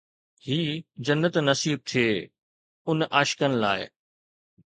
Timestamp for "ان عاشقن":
2.89-3.51